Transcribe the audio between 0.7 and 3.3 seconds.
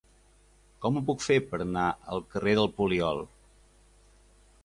Com ho puc fer per anar al carrer del Poliol?